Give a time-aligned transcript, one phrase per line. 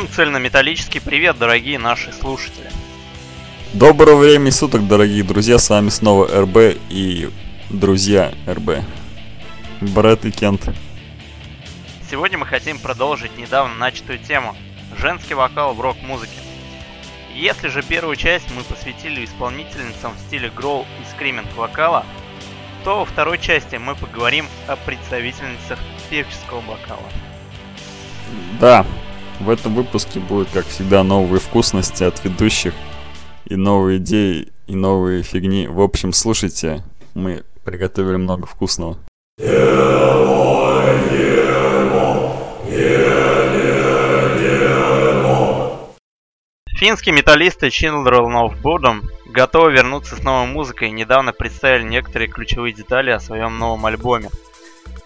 [0.00, 2.70] Всем цельнометаллический привет, дорогие наши слушатели.
[3.74, 7.28] Доброго времени суток, дорогие друзья, с вами снова РБ и
[7.68, 8.82] друзья РБ.
[9.82, 10.70] Брэд и Кент.
[12.10, 14.56] Сегодня мы хотим продолжить недавно начатую тему–
[14.98, 16.32] женский вокал в рок-музыке.
[17.34, 22.06] Если же первую часть мы посвятили исполнительницам в стиле гроул и скриминг вокала,
[22.84, 27.10] то во второй части мы поговорим о представительницах певческого вокала.
[28.58, 28.86] Да,
[29.40, 32.74] в этом выпуске будет, как всегда, новые вкусности от ведущих
[33.46, 35.66] и новые идеи, и новые фигни.
[35.66, 38.98] В общем, слушайте, мы приготовили много вкусного.
[46.80, 52.72] Финские металлисты Children of Bodom готовы вернуться с новой музыкой и недавно представили некоторые ключевые
[52.72, 54.30] детали о своем новом альбоме.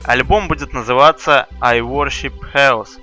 [0.04, 3.00] Альбом будет называться I Worship House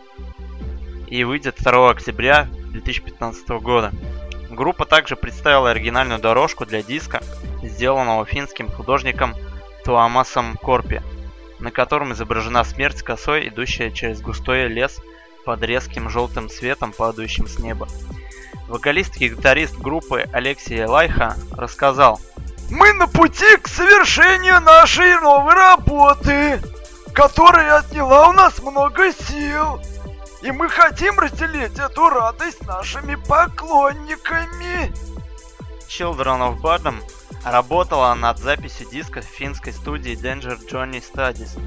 [1.12, 3.92] и выйдет 2 октября 2015 года.
[4.50, 7.22] Группа также представила оригинальную дорожку для диска,
[7.62, 9.36] сделанного финским художником
[9.84, 11.02] Туамасом Корпи,
[11.60, 15.00] на котором изображена смерть косой, идущая через густой лес
[15.46, 17.90] под резким желтым светом, падающим с неба.
[18.70, 22.22] Вокалист и гитарист группы Алексей Лайха рассказал
[22.70, 26.62] Мы на пути к совершению нашей новой работы,
[27.14, 29.82] которая отняла у нас много сил.
[30.42, 34.92] И мы хотим разделить эту радость нашими поклонниками.
[35.88, 36.96] Children of Bodom
[37.46, 41.60] работала над записью диска в финской студии Danger Johnny Studies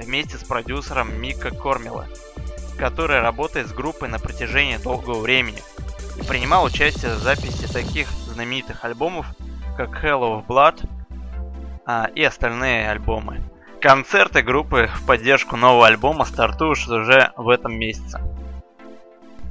[0.00, 2.06] вместе с продюсером Мика Кормила,
[2.78, 5.62] который работает с группой на протяжении долгого времени
[6.16, 9.26] и принимал участие в записи таких знаменитых альбомов,
[9.76, 10.88] как Hell of Blood
[11.86, 13.40] а, и остальные альбомы.
[13.82, 18.20] Концерты группы в поддержку нового альбома стартуют уже в этом месяце.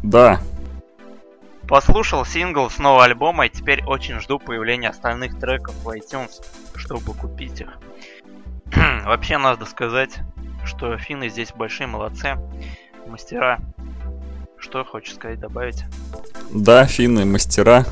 [0.04, 0.40] Да.
[1.68, 6.42] Послушал сингл с нового альбома и теперь очень жду появления остальных треков в iTunes,
[6.76, 7.78] чтобы купить их.
[9.06, 10.20] Вообще надо сказать,
[10.64, 12.38] что финны здесь большие молодцы,
[13.08, 13.60] мастера.
[14.58, 15.84] Что хочешь сказать, добавить?
[16.52, 17.86] Да, финны мастера,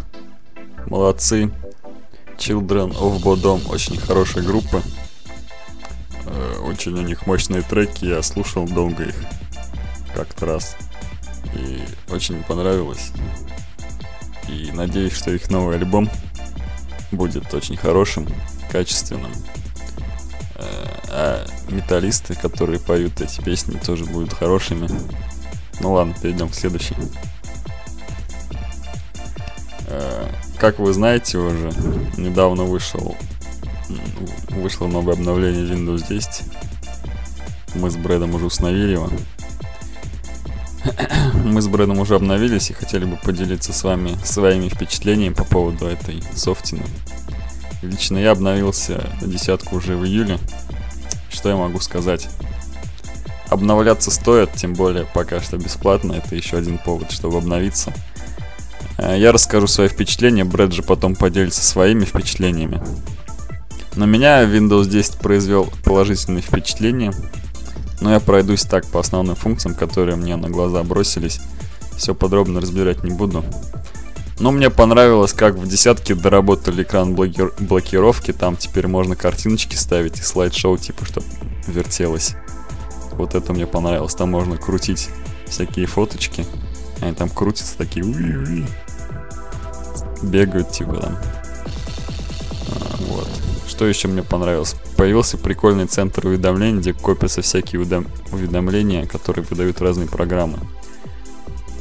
[0.86, 1.52] молодцы.
[2.38, 4.82] Children of Bodom очень хорошая группа.
[6.30, 9.16] Э, очень у них мощные треки, я слушал долго их
[10.14, 10.76] как-то раз.
[11.56, 11.82] И
[12.12, 13.12] очень понравилось.
[14.48, 16.10] И надеюсь, что их новый альбом
[17.12, 18.28] будет очень хорошим,
[18.72, 19.32] качественным.
[20.56, 20.64] Э,
[21.10, 24.88] а металлисты, которые поют эти песни, тоже будут хорошими.
[25.80, 26.96] Ну ладно, перейдем к следующей.
[29.88, 30.28] Э,
[30.60, 31.72] как вы знаете уже,
[32.18, 33.16] недавно вышел
[34.50, 36.44] вышло новое обновление Windows 10.
[37.76, 39.10] Мы с Брэдом уже установили его.
[41.46, 45.86] Мы с Брэдом уже обновились и хотели бы поделиться с вами своими впечатлениями по поводу
[45.86, 46.84] этой софтины.
[47.82, 50.40] Лично я обновился на десятку уже в июле.
[51.30, 52.28] Что я могу сказать?
[53.50, 56.14] Обновляться стоит, тем более пока что бесплатно.
[56.14, 57.94] Это еще один повод, чтобы обновиться.
[58.98, 62.82] Э, я расскажу свои впечатления, Брэд же потом поделится своими впечатлениями.
[64.00, 67.12] На меня Windows 10 произвел положительное впечатление,
[68.00, 71.42] но я пройдусь так по основным функциям, которые мне на глаза бросились.
[71.98, 73.44] Все подробно разбирать не буду.
[74.40, 77.52] Но мне понравилось, как в десятке доработали экран блокир...
[77.60, 78.32] блокировки.
[78.32, 81.26] Там теперь можно картиночки ставить и слайд-шоу, типа, чтобы
[81.68, 82.36] вертелось.
[83.16, 84.16] Вот это мне понравилось.
[84.16, 85.10] Там можно крутить
[85.46, 86.46] всякие фоточки.
[87.02, 88.06] Они там крутятся такие.
[90.24, 91.18] Бегают, типа там.
[92.70, 93.49] А, вот.
[93.80, 94.76] Что еще мне понравилось?
[94.98, 100.60] Появился прикольный центр уведомлений, где копятся всякие уведомления, которые выдают разные программы.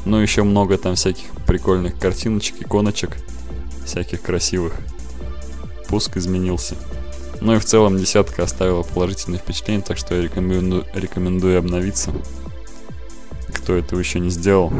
[0.05, 3.17] Ну, еще много там всяких прикольных картиночек, иконочек,
[3.85, 4.75] всяких красивых.
[5.89, 6.77] Пуск изменился.
[7.41, 12.13] Ну и в целом десятка оставила положительное впечатление, так что я рекомендую, рекомендую обновиться.
[13.53, 14.73] Кто этого еще не сделал.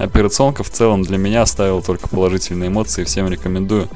[0.00, 3.88] Операционка в целом для меня оставила только положительные эмоции, всем рекомендую.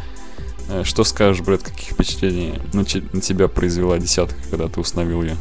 [0.73, 2.81] Э, что скажешь, Брэд, каких впечатлений на,
[3.13, 5.37] на тебя произвела десятка, когда ты установил ее?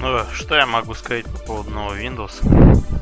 [0.00, 2.32] Ну, что я могу сказать по поводу нового Windows?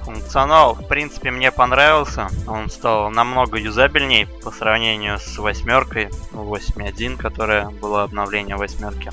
[0.04, 2.28] Функционал, в принципе, мне понравился.
[2.46, 9.10] Он стал намного юзабельней по сравнению с восьмеркой, 8.1, ну, которая была обновление восьмерки.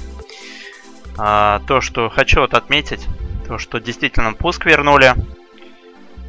[1.18, 3.08] А, то, что хочу вот отметить,
[3.48, 5.14] то, что действительно пуск вернули.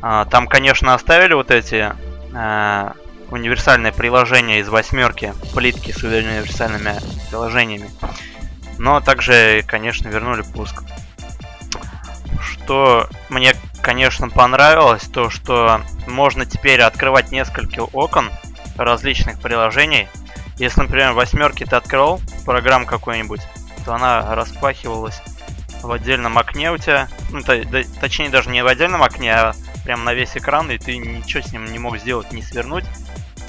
[0.00, 1.92] А, там, конечно, оставили вот эти
[2.34, 2.94] а,
[3.32, 6.96] универсальное приложение из восьмерки, плитки с универсальными
[7.30, 7.90] приложениями.
[8.78, 10.82] Но также, конечно, вернули пуск.
[12.40, 18.30] Что мне конечно, понравилось то, что можно теперь открывать несколько окон
[18.76, 20.08] различных приложений.
[20.56, 23.40] Если, например, восьмерки ты открыл программу какую-нибудь,
[23.84, 25.20] то она распахивалась
[25.82, 27.08] в отдельном окне у тебя.
[27.30, 30.78] Ну, то, да, точнее, даже не в отдельном окне, а прям на весь экран, и
[30.78, 32.84] ты ничего с ним не мог сделать, не свернуть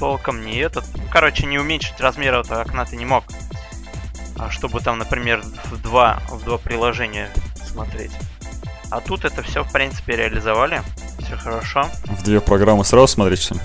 [0.03, 0.83] толком, не этот.
[0.97, 3.23] Ну, короче, не уменьшить размер этого окна ты не мог.
[4.37, 5.41] А чтобы там, например,
[5.71, 7.29] в два, в два приложения
[7.65, 8.11] смотреть.
[8.91, 10.81] А тут это все, в принципе, реализовали.
[11.19, 11.89] Все хорошо.
[12.03, 13.61] В две программы сразу смотреть, что ли?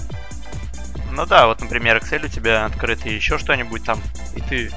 [1.10, 4.00] Ну да, вот, например, Excel у тебя открыт и еще что-нибудь там,
[4.36, 4.70] и ты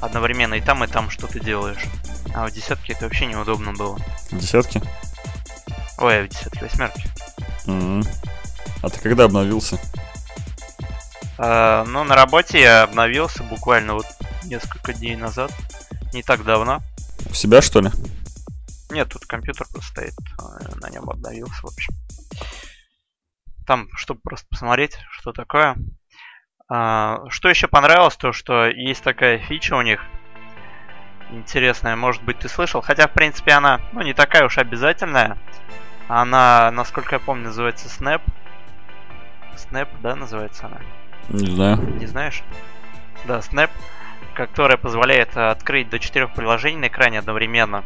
[0.00, 1.84] одновременно и там, и там что-то делаешь.
[2.32, 3.98] А в десятке это вообще неудобно было.
[4.30, 4.80] В десятке?
[5.98, 7.08] Ой, а в десятке, восьмерке.
[7.66, 8.04] М-м.
[8.82, 9.80] А ты когда обновился?
[11.38, 14.06] А, ну, на работе я обновился буквально вот
[14.44, 15.52] несколько дней назад.
[16.12, 16.80] Не так давно.
[17.28, 17.90] У себя, что ли?
[18.90, 21.94] Нет, тут компьютер просто стоит, а, на нем обновился, в общем.
[23.66, 25.76] Там, чтобы просто посмотреть, что такое.
[26.68, 30.00] А, что еще понравилось, то что есть такая фича у них.
[31.30, 32.80] Интересная, может быть, ты слышал.
[32.80, 35.36] Хотя, в принципе, она, ну, не такая уж обязательная.
[36.08, 38.22] Она, насколько я помню, называется Snap.
[39.56, 40.80] Snap, да, называется она?
[41.28, 41.78] Не знаю.
[41.98, 42.42] Не знаешь?
[43.26, 43.70] Да, Snap,
[44.34, 47.84] которая позволяет открыть до четырех приложений на экране одновременно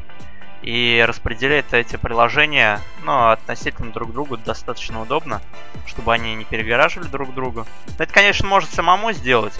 [0.63, 5.41] и распределяет эти приложения, ну, относительно друг другу достаточно удобно,
[5.87, 7.67] чтобы они не перегораживали друг другу.
[7.99, 9.55] Это, конечно, может самому сделать,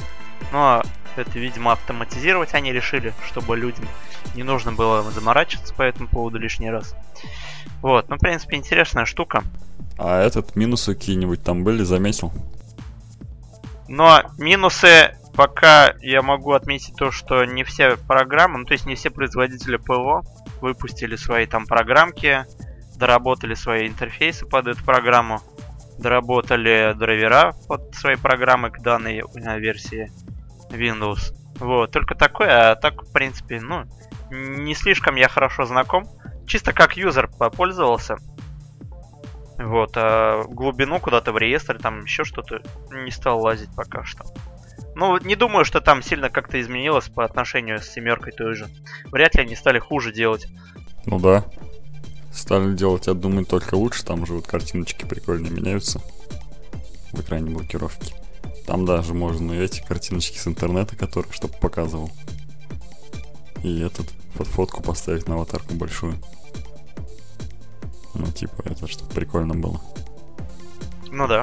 [0.53, 0.83] но
[1.17, 3.87] это, видимо, автоматизировать они решили, чтобы людям
[4.35, 6.95] не нужно было заморачиваться по этому поводу лишний раз.
[7.81, 9.43] Вот, ну, в принципе, интересная штука.
[9.97, 12.33] А этот минусы какие-нибудь там были, заметил?
[13.91, 18.95] Но минусы пока я могу отметить то, что не все программы, ну то есть не
[18.95, 20.23] все производители ПО
[20.61, 22.45] выпустили свои там программки,
[22.97, 25.41] доработали свои интерфейсы под эту программу,
[25.99, 29.25] доработали драйвера под свои программы к данной
[29.59, 30.13] версии
[30.71, 31.35] Windows.
[31.59, 33.87] Вот, только такое, а так, в принципе, ну,
[34.31, 36.07] не слишком я хорошо знаком.
[36.47, 38.19] Чисто как юзер попользовался.
[39.61, 44.25] Вот, а глубину куда-то в реестр, там еще что-то не стал лазить пока что.
[44.95, 48.69] Ну, не думаю, что там сильно как-то изменилось по отношению с семеркой той же.
[49.07, 50.47] Вряд ли они стали хуже делать.
[51.05, 51.45] Ну да.
[52.33, 54.05] Стали делать, я думаю, только лучше.
[54.05, 56.01] Там же вот картиночки прикольно меняются
[57.13, 58.15] в экране блокировки.
[58.67, 62.11] Там даже можно эти картиночки с интернета, которые чтобы показывал.
[63.63, 66.15] И этот под фотку поставить на аватарку большую.
[68.21, 69.81] Ну, типа, это чтобы прикольно было.
[71.11, 71.43] Ну да.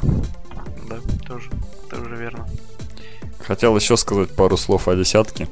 [0.88, 0.98] Да,
[1.28, 1.50] тоже,
[1.90, 2.48] тоже верно.
[3.40, 5.48] Хотел еще сказать пару слов о десятке.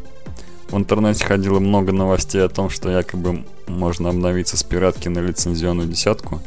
[0.70, 5.88] В интернете ходило много новостей о том, что якобы можно обновиться с пиратки на лицензионную
[5.88, 6.42] десятку.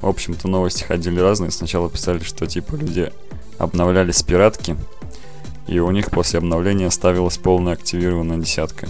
[0.00, 1.50] В общем-то, новости ходили разные.
[1.50, 3.12] Сначала писали, что типа люди
[3.58, 4.76] обновлялись с пиратки,
[5.66, 8.88] и у них после обновления ставилась полная активированная десятка.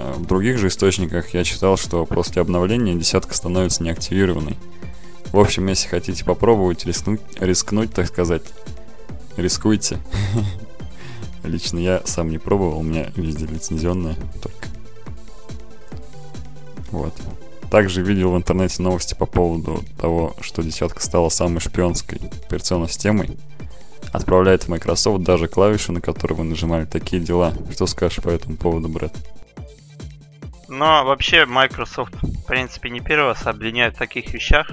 [0.00, 4.56] А в других же источниках я читал, что после обновления десятка становится неактивированной.
[5.32, 8.42] В общем, если хотите попробовать рискнуть, рискнуть так сказать,
[9.36, 9.98] рискуйте.
[11.42, 14.68] Лично я сам не пробовал, у меня везде лицензионная только.
[16.92, 17.14] Вот.
[17.68, 23.36] Также видел в интернете новости по поводу того, что десятка стала самой шпионской операционной системой.
[24.12, 27.52] Отправляет в Microsoft даже клавиши, на которые вы нажимали такие дела.
[27.72, 29.12] Что скажешь по этому поводу, Брэд?
[30.68, 34.70] Но вообще Microsoft, в принципе, не первый раз обвиняют в таких вещах.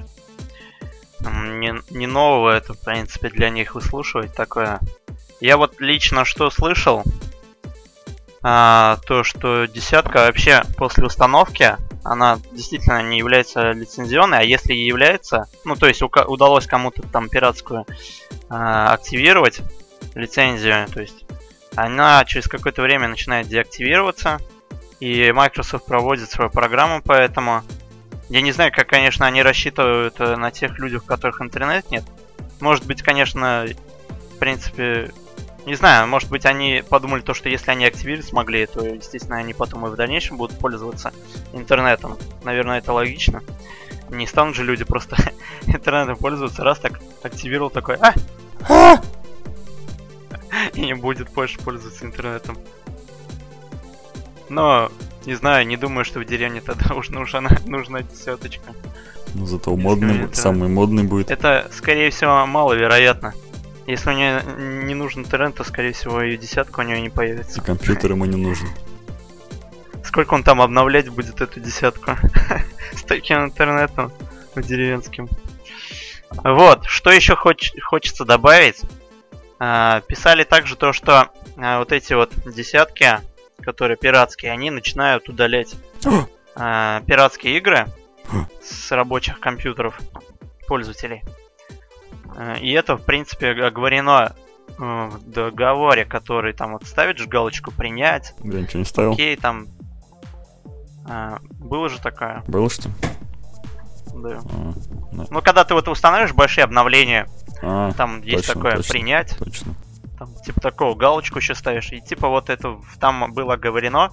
[1.22, 4.80] Не, не нового это, в принципе, для них выслушивать такое.
[5.40, 7.04] Я вот лично что слышал,
[8.48, 14.86] а, то что десятка вообще после установки, она действительно не является лицензионной, а если и
[14.86, 17.88] является, ну то есть удалось кому-то там пиратскую
[18.48, 19.62] а, активировать
[20.14, 21.26] лицензию, то есть
[21.76, 24.40] она через какое-то время начинает деактивироваться,
[25.00, 27.64] и Microsoft проводит свою программу по этому.
[28.30, 32.04] Я не знаю, как, конечно, они рассчитывают э, на тех людях, у которых интернет нет.
[32.60, 33.66] Может быть, конечно,
[34.36, 35.12] в принципе,
[35.66, 39.54] не знаю, может быть, они подумали то, что если они активировать смогли, то, естественно, они
[39.54, 41.12] потом и в дальнейшем будут пользоваться
[41.54, 42.18] интернетом.
[42.44, 43.42] Наверное, это логично.
[44.10, 45.18] Не станут же люди просто
[45.68, 48.14] интернетом пользоваться, раз так активировал такой, а!
[48.70, 49.02] а!
[50.74, 52.58] И не будет больше пользоваться интернетом.
[54.50, 54.92] Но,
[55.26, 58.74] не знаю, не думаю, что в деревне тогда уж нужна, нужна десяточка.
[59.34, 60.38] Ну, зато модный, это...
[60.38, 61.30] самый модный будет.
[61.30, 63.34] Это, скорее всего, маловероятно.
[63.86, 64.42] Если у нее
[64.86, 67.62] не нужен интернет, то, скорее всего, и десятка у нее не появится.
[67.62, 68.68] И компьютер ему не нужен.
[70.04, 72.12] Сколько он там обновлять будет эту десятку?
[72.94, 74.12] С таким интернетом.
[74.56, 75.28] деревенским.
[76.44, 78.82] Вот, что еще хоч- хочется добавить.
[79.60, 83.20] А, писали также то, что а, вот эти вот десятки,
[83.62, 85.76] которые пиратские, они начинают удалять
[86.56, 87.88] а, пиратские игры
[88.62, 90.00] с рабочих компьютеров
[90.68, 91.24] пользователей.
[92.36, 94.36] А, И это, в принципе, оговорено
[94.68, 99.14] э, в договоре, который там вот ставишь галочку принять, Я ничего не ставил.
[99.14, 99.68] окей, там
[101.08, 102.90] а, было же такое, Было что?
[104.16, 104.40] да.
[104.44, 104.74] А,
[105.12, 105.26] да.
[105.30, 107.28] Ну, когда ты вот устанавливаешь большие обновления,
[107.62, 108.92] А, там есть точно, такое точно.
[108.92, 109.76] принять, точно.
[110.18, 114.12] Там, типа такого галочку еще ставишь, и типа вот это там было оговорено,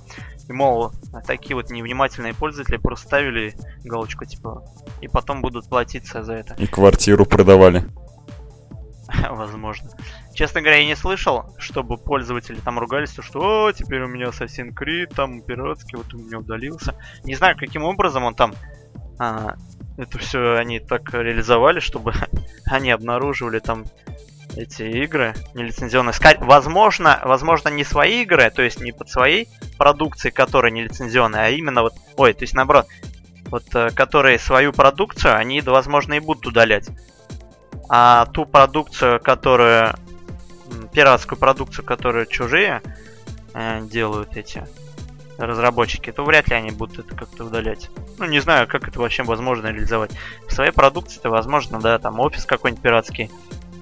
[0.49, 0.93] и мол,
[1.27, 3.55] такие вот невнимательные пользователи просто ставили
[3.85, 4.65] галочку, типа,
[5.01, 7.85] и потом будут платиться за это, И квартиру продавали.
[9.31, 9.91] возможно.
[10.35, 14.27] Честно говоря, я не слышал, чтобы пользователи там ругались, то, что «О, теперь у меня
[14.27, 16.95] Assassin's Creed, там пиратский, вот у меня удалился».
[17.25, 18.55] Не знаю, каким образом он там
[19.19, 19.57] а,
[19.97, 22.13] это все они так реализовали, чтобы
[22.67, 23.85] они обнаруживали там
[24.57, 26.15] эти игры нелицензионные.
[26.41, 31.83] Возможно, возможно, не свои игры, то есть не под своей продукцией, которая нелицензионная, а именно
[31.83, 32.87] вот, ой, то есть наоборот,
[33.47, 36.89] вот, э, которые свою продукцию, они, возможно, и будут удалять.
[37.89, 39.95] А ту продукцию, которую,
[40.93, 42.81] пиратскую продукцию, которую чужие
[43.55, 44.65] э, делают эти
[45.39, 47.91] разработчики, то вряд ли они будут это как-то удалять.
[48.19, 50.13] Ну, не знаю, как это вообще возможно реализовать.
[50.47, 53.31] В своей продукции-то возможно, да, там офис какой-нибудь пиратский,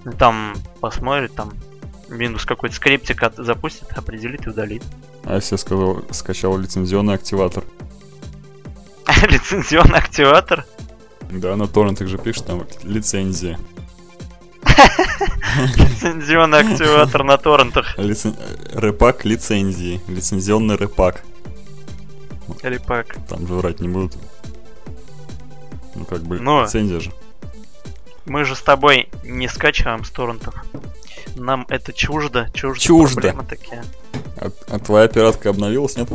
[0.04, 1.52] ну, там посмотрит, там
[2.09, 4.83] минус какой-то скриптик от- запустит, определит и удалит.
[5.25, 7.64] А если я сказал, скачал лицензионный активатор?
[9.28, 10.64] Лицензионный активатор.
[11.30, 13.59] Да, на торрентах же пишет там лицензия.
[15.76, 17.97] Лицензионный активатор на торрентах.
[17.97, 20.00] Рэпак лицензии.
[20.09, 21.23] Лицензионный рэпак.
[22.62, 23.16] Или пак.
[23.28, 24.16] Там же врать не будут.
[25.95, 26.62] Ну как бы Ну.
[26.64, 27.12] лицензия же.
[28.27, 30.55] Мы же с тобой не скачиваем с торрентов.
[31.37, 32.81] Нам это чуждо, чуждо.
[32.81, 33.21] Чуждо.
[33.21, 33.85] Проблемы такие.
[34.37, 36.09] А, а твоя пиратка обновилась, нет?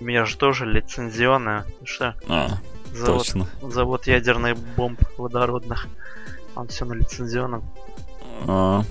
[0.00, 1.66] У меня же тоже лицензионная.
[1.84, 2.14] Что?
[2.28, 2.58] А,
[2.92, 3.46] Завод, точно.
[3.62, 5.88] завод ядерных бомб водородных.
[6.54, 7.64] Он все на лицензионном.
[8.46, 8.82] А.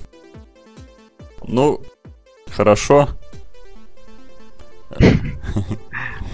[1.43, 1.81] Ну,
[2.51, 3.09] хорошо.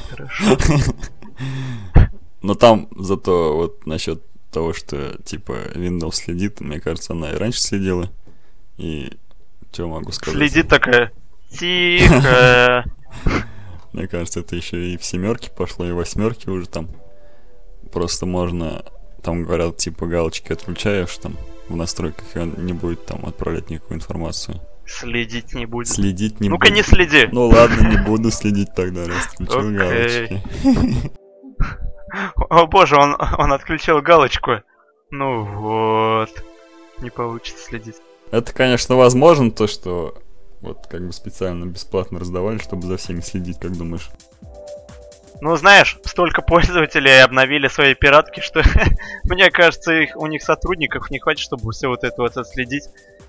[0.09, 0.57] Хорошо.
[2.41, 4.23] Но там зато вот насчет
[4.55, 8.09] того, что типа Windows следит, мне кажется, она и раньше следила.
[8.77, 9.11] И
[9.73, 10.37] что могу сказать?
[10.37, 11.11] Следит такая.
[11.51, 12.85] Тихо.
[13.91, 16.89] Мне кажется, это еще и в семерке пошло, и в восьмерке уже там.
[17.91, 18.85] Просто можно,
[19.21, 23.97] там говорят, типа галочки отключаешь там в настройках, и он не будет там отправлять никакую
[23.97, 24.61] информацию.
[24.85, 25.89] Следить не будет.
[25.89, 27.27] Следить не Ну-ка не следи.
[27.31, 30.41] Ну ладно, не буду следить тогда, раз включил галочки.
[32.37, 34.61] О боже, он, он отключил галочку.
[35.11, 36.29] Ну вот.
[36.99, 37.97] Не получится следить.
[38.31, 40.15] Это, конечно, возможно, то, что
[40.61, 44.09] вот как бы специально бесплатно раздавали, чтобы за всеми следить, как думаешь?
[45.41, 48.63] Ну, знаешь, столько пользователей обновили свои пиратки, что
[49.25, 52.85] мне кажется, их, у них сотрудников не хватит, чтобы все вот это вот отследить.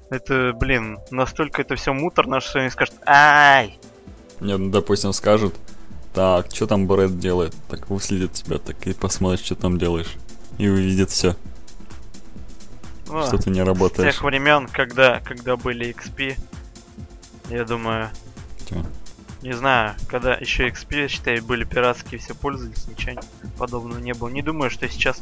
[0.09, 3.79] Это, блин, настолько это все муторно, что они скажут, ай,
[4.41, 5.55] Нет, ну, допустим, скажут,
[6.17, 7.55] так, что там Брэд делает?
[7.69, 10.17] Так выследит тебя, так и посмотрит, что там делаешь.
[10.57, 11.37] И увидит все,
[13.07, 14.15] ну, что ты не с работаешь.
[14.15, 16.39] тех времен, когда, когда были XP,
[17.51, 18.09] я думаю,
[18.67, 18.83] Чё?
[19.43, 23.21] не знаю, когда еще XP, считай, были пиратские, все пользовались, ничего
[23.59, 24.31] подобного не было.
[24.31, 25.21] Не думаю, что сейчас,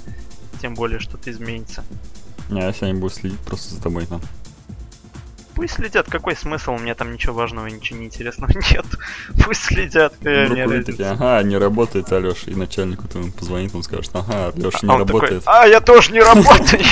[0.63, 1.83] тем более, что-то изменится.
[2.51, 4.21] Не, а если они будут следить просто за тобой там.
[5.55, 8.85] Пусть следят, какой смысл, у меня там ничего важного, ничего неинтересного нет.
[9.45, 11.11] Пусть следят, какая Вдруг мне разница.
[11.13, 14.99] ага, не работает Алёша, и начальнику твоему позвонит, он скажет, ага, Алёша А не такой,
[14.99, 16.83] работает, а, я тоже не работаю.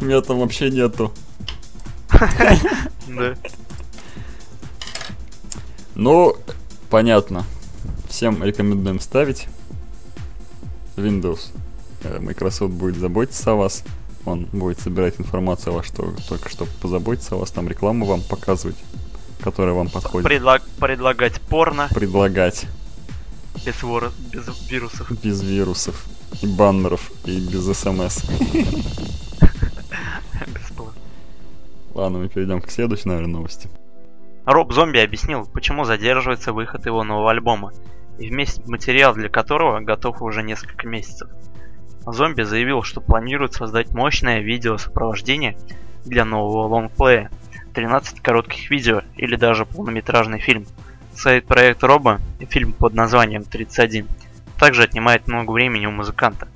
[0.00, 1.12] меня там вообще нету.
[3.08, 3.34] Да.
[5.94, 6.36] Ну,
[6.90, 7.44] понятно.
[8.08, 9.46] Всем рекомендуем ставить
[10.96, 11.50] Windows.
[12.04, 13.82] Э, Microsoft будет заботиться о вас.
[14.28, 18.20] Он будет собирать информацию о вас, что только чтобы позаботиться о вас, там рекламу вам
[18.22, 18.76] показывать,
[19.40, 20.30] которая вам подходит.
[20.30, 22.66] Предлаг- предлагать порно Предлагать
[23.64, 25.10] без, вора- без вирусов.
[25.22, 26.06] без вирусов
[26.42, 28.22] и баннеров и без смс.
[31.94, 33.68] Ладно, мы перейдем к следующей, наверное, новости.
[34.44, 37.72] Роб Зомби объяснил, почему задерживается выход его нового альбома,
[38.18, 41.28] и вместе материал для которого готов уже несколько месяцев.
[42.12, 45.56] Зомби заявил, что планирует создать мощное видео-сопровождение
[46.04, 47.30] для нового лонгплея,
[47.74, 50.66] 13 коротких видео или даже полнометражный фильм.
[51.14, 54.06] Сайт-проект Роба, фильм под названием 31,
[54.58, 56.48] также отнимает много времени у музыканта.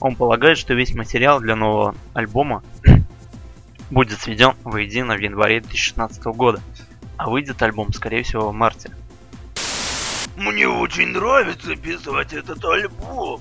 [0.00, 2.62] Он полагает, что весь материал для нового альбома
[3.90, 6.60] будет сведен воедино в январе 2016 года,
[7.16, 8.90] а выйдет альбом, скорее всего, в марте.
[10.36, 13.40] Мне очень нравится писать этот альбом.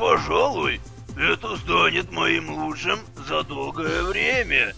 [0.00, 0.80] Пожалуй,
[1.14, 4.74] это станет моим лучшим за долгое время.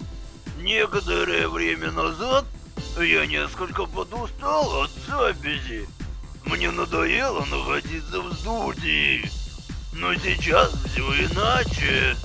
[0.58, 2.44] Некоторое время назад
[2.98, 5.86] я несколько подустал от записи.
[6.44, 9.30] Мне надоело находиться в студии.
[9.92, 12.16] Но сейчас все иначе.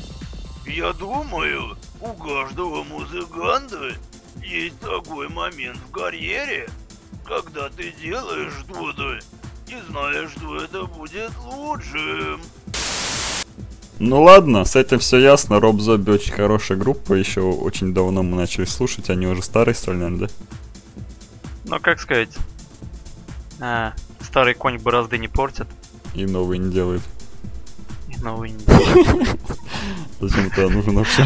[0.66, 3.96] Я думаю, у каждого музыканта
[4.44, 6.68] есть такой момент в карьере,
[7.24, 9.20] когда ты делаешь что-то
[9.68, 12.42] и знаешь, что это будет лучшим.
[14.00, 15.60] Ну ладно, с этим все ясно.
[15.60, 17.14] Роб Зобби очень хорошая группа.
[17.14, 19.10] Еще очень давно мы начали слушать.
[19.10, 20.34] Они уже старые стали, наверное, да?
[21.66, 22.30] Ну, как сказать,
[23.60, 25.68] а, старый конь борозды не портит,
[26.14, 27.02] И новые не делают.
[28.08, 29.40] и новый не делает.
[30.22, 31.26] Зачем это нужно вообще?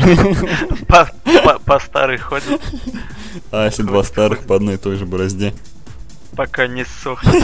[1.66, 2.60] По старой ходит,
[3.52, 5.54] А если два старых по одной и той же борозде?
[6.36, 7.44] пока не сохнет.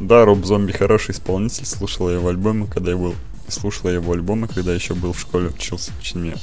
[0.00, 1.64] Да, Роб Зомби хороший исполнитель.
[1.64, 3.14] Слушал я его альбомы, когда я был...
[3.48, 5.92] Слушал я его альбомы, когда еще был в школе, учился.
[5.98, 6.34] Очень мне,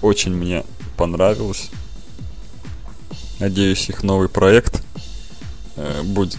[0.00, 0.64] очень мне
[0.96, 1.70] понравилось.
[3.40, 4.82] Надеюсь, их новый проект
[5.76, 6.38] э, будет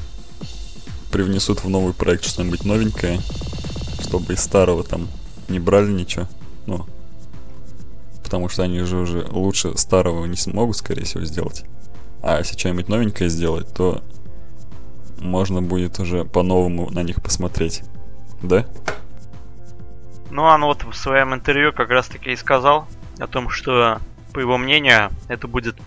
[1.11, 3.21] привнесут в новый проект что-нибудь новенькое,
[4.01, 5.07] чтобы из старого там
[5.47, 6.27] не брали ничего.
[6.65, 6.85] Ну,
[8.23, 11.63] потому что они же уже лучше старого не смогут, скорее всего, сделать.
[12.21, 14.03] А если что-нибудь новенькое сделать, то
[15.19, 17.83] можно будет уже по-новому на них посмотреть.
[18.41, 18.65] Да?
[20.31, 22.87] Ну, он вот в своем интервью как раз таки и сказал
[23.19, 23.99] о том, что,
[24.33, 25.77] по его мнению, это будет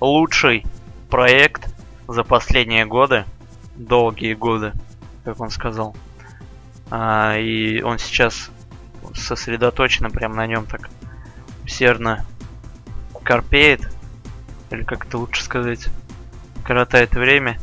[0.00, 0.64] лучший
[1.08, 1.74] проект
[2.06, 3.24] за последние годы,
[3.76, 4.72] долгие годы,
[5.24, 5.96] как он сказал.
[6.90, 8.50] А, и он сейчас
[9.14, 10.90] сосредоточенно прям на нем так
[11.64, 12.26] усердно
[13.22, 13.88] корпеет,
[14.70, 15.88] или как это лучше сказать,
[16.64, 17.58] коротает время,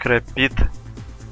[0.00, 0.54] крапит,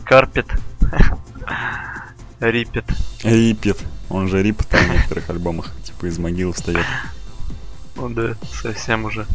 [0.05, 0.47] карпит,
[2.41, 2.85] рипит.
[3.25, 3.79] Рипет.
[4.11, 5.73] Он же рипет в некоторых альбомах.
[5.83, 6.85] Типа из могилы встает.
[7.97, 9.27] Ну да, совсем уже.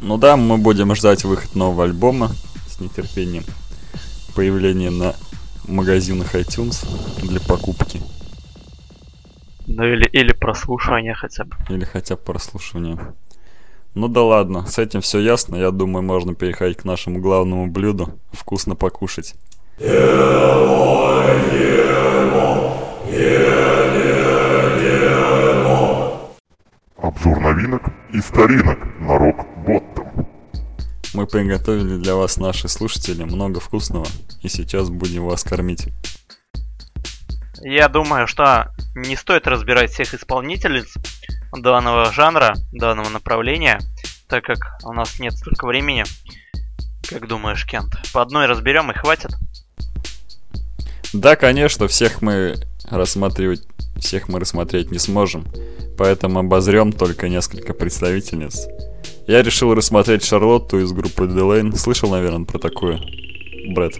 [0.00, 2.32] Ну да, мы будем ждать выход нового альбома
[2.68, 3.44] с нетерпением.
[4.34, 5.14] Появление на
[5.66, 6.86] магазинах iTunes
[7.22, 8.02] для покупки.
[9.66, 11.56] Ну или, или прослушивание хотя бы.
[11.68, 12.98] Или хотя бы прослушивания.
[13.96, 15.56] Ну да ладно, с этим все ясно.
[15.56, 18.10] Я думаю, можно переходить к нашему главному блюду.
[18.30, 19.34] Вкусно покушать.
[26.98, 30.28] Обзор новинок и старинок на рок Боттом.
[31.14, 34.06] Мы приготовили для вас, наши слушатели, много вкусного.
[34.42, 35.88] И сейчас будем вас кормить.
[37.62, 40.94] Я думаю, что не стоит разбирать всех исполнительниц
[41.56, 43.80] данного жанра, данного направления,
[44.28, 46.04] так как у нас нет столько времени.
[47.08, 47.94] Как думаешь, Кент?
[48.12, 49.30] По одной разберем и хватит?
[51.12, 52.56] Да, конечно, всех мы
[52.90, 53.62] рассматривать,
[53.98, 55.46] всех мы рассмотреть не сможем,
[55.96, 58.66] поэтому обозрем только несколько представительниц.
[59.26, 61.72] Я решил рассмотреть Шарлотту из группы Делейн.
[61.72, 63.00] Слышал, наверное, про такую?
[63.72, 63.94] Брэд.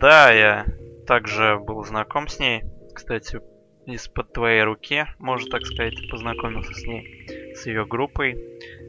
[0.00, 0.64] Да, я
[1.10, 2.62] также был знаком с ней.
[2.94, 3.40] Кстати,
[3.84, 8.36] из-под твоей руки, можно так сказать, познакомился с ней, с ее группой.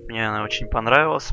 [0.07, 1.31] Мне она очень понравилась.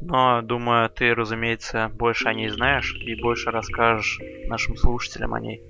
[0.00, 5.62] Но, думаю, ты, разумеется, больше о ней знаешь и больше расскажешь нашим слушателям о ней.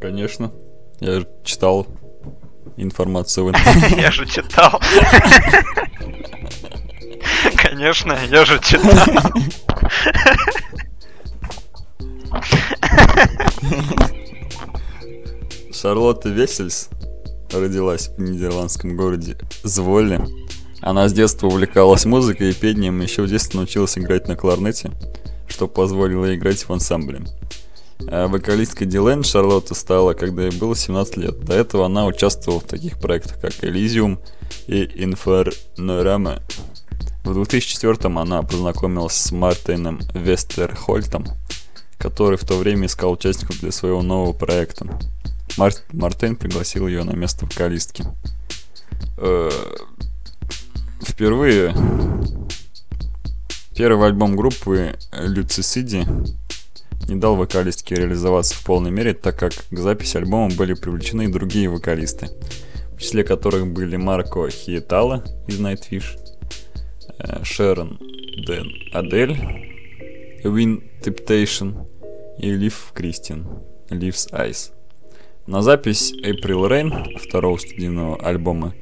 [0.00, 0.52] Конечно.
[1.00, 1.88] Я читал
[2.76, 3.52] информацию.
[3.96, 4.80] Я же читал.
[7.56, 9.32] Конечно, я же читал.
[15.72, 16.88] Шарлотта Весельс
[17.52, 20.24] родилась в нидерландском городе Зволе.
[20.80, 24.90] Она с детства увлекалась музыкой и пением, еще в детстве научилась играть на кларнете,
[25.48, 27.22] что позволило ей играть в ансамбле.
[28.08, 31.40] А вокалисткой Дилен Шарлотта стала, когда ей было 17 лет.
[31.44, 34.18] До этого она участвовала в таких проектах, как Elysium
[34.66, 36.42] и Infernorama.
[37.24, 41.26] В 2004 она познакомилась с Мартином Вестерхольтом,
[42.02, 44.86] который в то время искал участников для своего нового проекта.
[45.56, 48.04] Мар- Мартин пригласил ее на место вокалистки.
[49.18, 49.50] Э,
[51.06, 51.74] Впервые
[53.76, 56.06] первый альбом группы Люцисиди
[57.08, 61.32] не дал вокалистке реализоваться в полной мере, так как к записи альбома были привлечены и
[61.32, 62.28] другие вокалисты,
[62.96, 66.16] в числе которых были Марко Хиетала из Nightwish,
[67.18, 67.98] э, Шерон
[68.46, 69.36] Дэн Адель,
[70.44, 71.88] Вин Temptation
[72.38, 73.46] и Лив Кристин.
[73.90, 74.72] Leaves Ice.
[75.46, 78.74] На запись April Rain, второго студийного альбома,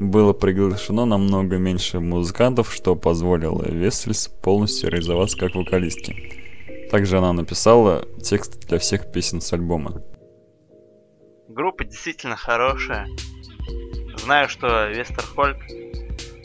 [0.00, 6.88] было приглашено намного меньше музыкантов, что позволило Вессельс полностью реализоваться как вокалистке.
[6.90, 10.02] Также она написала текст для всех песен с альбома.
[11.48, 13.06] Группа действительно хорошая.
[14.16, 15.58] Знаю, что Вестерхольд,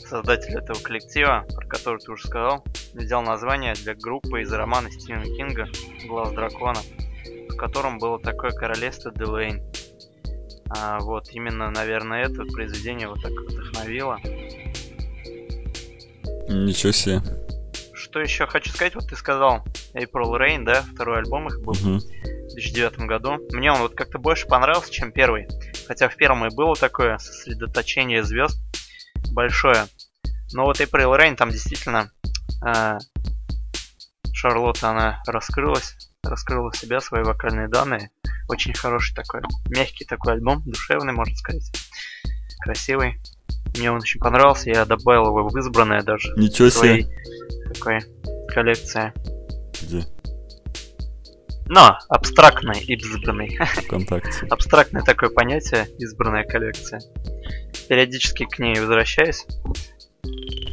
[0.06, 2.64] создатель этого коллектива, про который ты уже сказал,
[2.94, 5.68] взял название для группы из романа Стивена Кинга
[6.06, 6.80] «Глаз дракона»,
[7.50, 9.62] в котором было такое королевство Делейн.
[10.70, 14.18] А, вот, именно, наверное, это произведение вот так вдохновило.
[16.48, 17.20] Ничего себе.
[17.92, 19.64] Что еще хочу сказать, вот ты сказал
[19.94, 21.98] April Rain, да, второй альбом их был Мгм.
[21.98, 23.38] в 2009 году.
[23.52, 25.48] Мне он вот как-то больше понравился, чем первый.
[25.86, 28.58] Хотя в первом и было такое сосредоточение звезд
[29.32, 29.86] большое.
[30.52, 32.10] Но вот April Rain там действительно
[32.62, 32.98] а,
[34.32, 38.10] Шарлотта, она раскрылась, раскрыла себя, свои вокальные данные.
[38.48, 41.70] Очень хороший такой, мягкий такой альбом, душевный, можно сказать.
[42.60, 43.20] Красивый.
[43.76, 46.32] Мне он очень понравился, я добавил его в избранное даже.
[46.36, 47.72] Ничего своей себе.
[47.74, 48.00] такой
[48.48, 49.12] коллекции.
[49.82, 50.04] Где?
[51.68, 53.58] Но, абстрактный избранный.
[53.86, 54.46] Вконтакте.
[54.50, 57.00] Абстрактное такое понятие, избранная коллекция.
[57.88, 59.44] Периодически к ней возвращаюсь.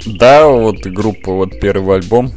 [0.06, 2.32] Да, вот группа, вот первый альбом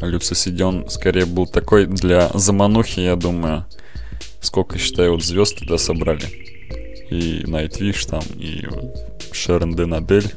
[0.00, 3.64] Люцисидион скорее был такой для заманухи, я думаю.
[4.40, 6.26] Сколько, считаю, вот звезд туда собрали.
[7.10, 8.66] И Найтвиш там, и
[9.30, 10.32] Шерон Ден Адель.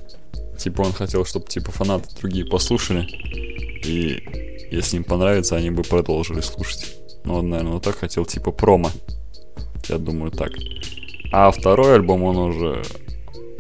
[0.60, 3.08] Типа он хотел, чтобы типа фанаты другие послушали.
[3.84, 4.24] И
[4.72, 6.96] если им понравится, они бы продолжили слушать.
[7.24, 8.92] Ну, он, наверное, вот так хотел, типа промо.
[9.90, 10.52] Я думаю, так.
[11.32, 12.84] А второй альбом он уже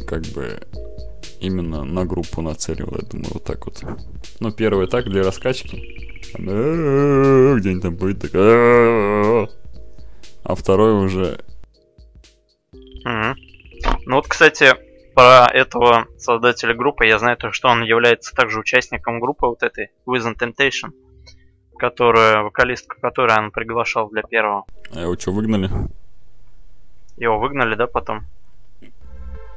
[0.07, 0.59] как бы
[1.45, 3.83] именно на группу нацеливал, я думаю, вот так вот.
[4.39, 5.77] Ну, первый так для раскачки.
[6.33, 8.33] Где-нибудь там будет так.
[10.43, 11.39] А второй уже...
[13.03, 14.73] Ну вот, кстати,
[15.13, 19.91] про этого создателя группы я знаю то, что он является также участником группы вот этой
[20.05, 20.91] Within Temptation,
[21.77, 24.65] которую, вокалистку которой он приглашал для первого.
[24.93, 25.69] А его что, выгнали?
[27.17, 28.25] Его выгнали, да, потом?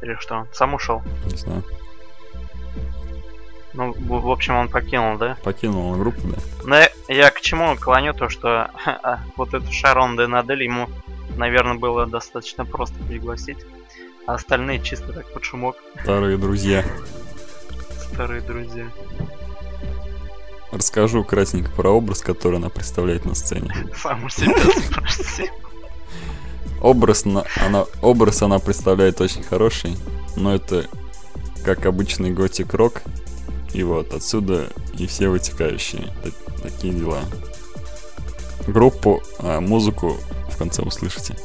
[0.02, 0.46] Или что?
[0.52, 1.02] Сам ушел?
[1.26, 1.64] Не знаю.
[3.74, 5.36] Ну, в, общем, он покинул, да?
[5.44, 6.36] Покинул он группу, да?
[6.64, 10.88] Но я, я к чему клоню то, что а, вот эту Шарон де Надель ему,
[11.36, 13.58] наверное, было достаточно просто пригласить.
[14.26, 15.76] А остальные чисто так под шумок.
[16.02, 16.84] Старые друзья.
[18.12, 18.86] Старые друзья.
[20.72, 23.72] Расскажу кратенько про образ, который она представляет на сцене.
[23.96, 25.50] Сам у себя спроси.
[26.80, 29.96] Образ, на- она, образ она представляет очень хороший,
[30.36, 30.86] но это
[31.64, 33.02] как обычный готик рок.
[33.74, 37.20] И вот отсюда и все вытекающие та- такие дела.
[38.66, 40.16] Группу, а, музыку
[40.50, 41.36] в конце услышите.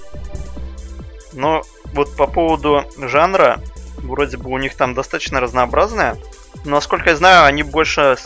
[1.33, 3.59] Но вот по поводу жанра,
[3.97, 6.17] вроде бы у них там достаточно разнообразная.
[6.63, 8.17] Но, насколько я знаю, они больше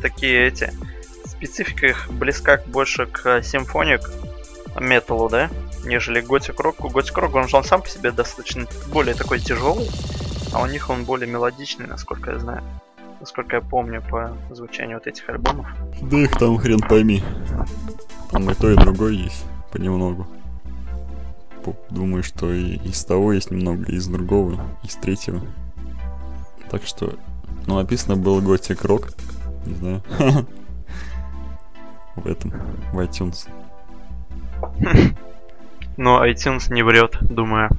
[0.00, 0.72] такие эти...
[1.26, 4.10] Специфика их близка больше к симфоник
[4.78, 5.50] металлу, да?
[5.84, 6.88] Нежели готик року.
[6.88, 9.88] Готик рок, он же он сам по себе достаточно более такой тяжелый.
[10.52, 12.62] А у них он более мелодичный, насколько я знаю.
[13.20, 15.66] Насколько я помню по звучанию вот этих альбомов.
[16.02, 17.22] Да их там хрен пойми.
[18.30, 19.44] Там и то, и другое есть.
[19.72, 20.26] Понемногу.
[21.64, 25.40] По- Думаю, что и из того есть немного, и из другого, и из третьего.
[26.70, 27.14] Так что,
[27.66, 29.12] ну, написано было Готик Рок.
[29.66, 30.02] Не знаю.
[32.16, 32.52] В этом,
[32.92, 33.48] в iTunes.
[35.96, 37.70] Но iTunes не врет, думаю.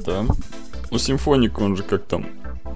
[0.00, 0.24] Да.
[0.90, 2.26] Ну, Симфоник, он же как там,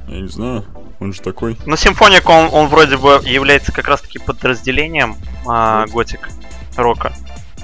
[0.08, 0.64] я не знаю,
[1.00, 1.56] он же такой.
[1.66, 6.28] Но симфоник, он, он вроде бы является как раз таки подразделением а, готик
[6.76, 7.12] рока.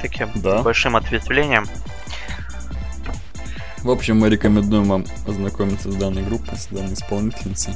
[0.00, 0.62] Таким Да.
[0.62, 1.66] большим ответвлением.
[3.82, 7.74] В общем, мы рекомендуем вам ознакомиться с данной группой, с данной исполнительницей.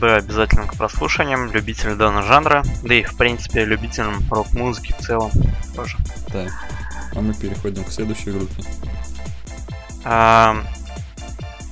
[0.00, 5.30] Да, обязательно к прослушаниям, любителям данного жанра, да и в принципе любителям рок-музыки в целом
[5.74, 5.96] тоже.
[6.28, 6.46] Да.
[7.14, 8.62] А мы переходим к следующей группе.
[10.04, 10.56] А,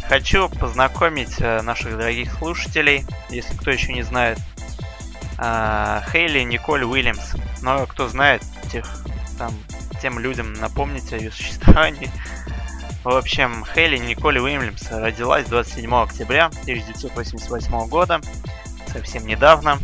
[0.08, 4.38] хочу познакомить э, наших дорогих слушателей, если кто еще не знает,
[5.38, 7.34] а, Хейли Николь Уильямс.
[7.62, 8.84] Но кто знает, тех,
[9.38, 9.54] там,
[10.02, 12.10] тем людям напомните о ее существовании.
[13.04, 18.20] В общем, Хейли Николь Уильямс родилась 27 октября 1988 года,
[18.92, 19.78] совсем недавно,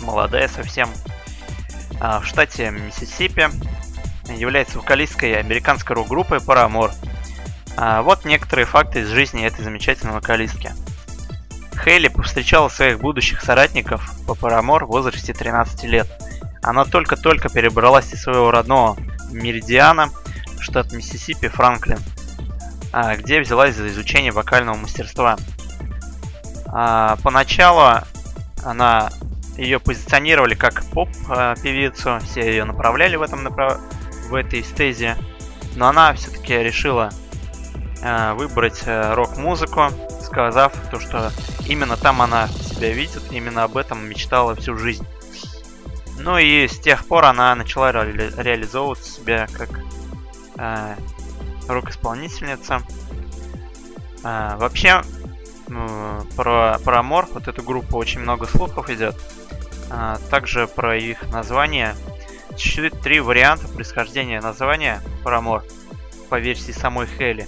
[0.00, 0.90] молодая совсем,
[2.00, 3.48] а, в штате Миссисипи,
[4.36, 6.92] является вокалисткой американской рок-группы Paramore.
[7.76, 10.72] А, вот некоторые факты из жизни этой замечательной вокалистки.
[11.84, 16.08] Хейли повстречала своих будущих соратников по Paramore в возрасте 13 лет.
[16.62, 18.96] Она только-только перебралась из своего родного
[19.30, 20.10] Меридиана,
[20.60, 21.98] штат Миссисипи, Франклин,
[22.92, 25.36] а, где взялась за изучение вокального мастерства.
[26.66, 28.02] А, поначалу
[28.64, 29.10] она
[29.56, 33.80] ее позиционировали как поп-певицу, все ее направляли в этом направ...
[34.28, 35.16] в этой стезе,
[35.76, 37.10] но она все-таки решила
[38.02, 39.88] э, выбрать э, рок-музыку,
[40.22, 41.32] сказав то, что
[41.66, 45.06] именно там она себя видит, именно об этом мечтала всю жизнь.
[46.18, 49.70] Ну и с тех пор она начала ре- реализовывать себя как
[50.56, 50.94] э,
[51.68, 52.82] рок-исполнительница.
[54.24, 55.02] Э, вообще,
[55.68, 59.16] ну, про, про Амор, вот эту группу, очень много слухов идет.
[59.90, 61.94] А, также про их название.
[62.58, 65.62] Существует три варианта происхождения названия Парамор
[66.28, 67.46] по версии самой Хелли.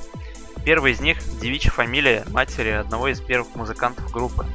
[0.65, 4.47] Первый из них– девичья фамилия матери одного из первых музыкантов группы.